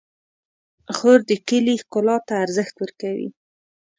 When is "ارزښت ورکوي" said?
2.45-3.29